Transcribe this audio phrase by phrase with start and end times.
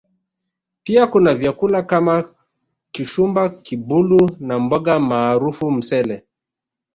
[0.83, 2.35] Pia kuna vyakula kama
[2.91, 6.23] Kishumba Kibulu na mboga maarufu Msele